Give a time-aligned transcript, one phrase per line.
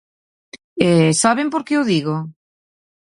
[0.87, 0.89] E
[1.21, 2.15] ¿saben por que o digo?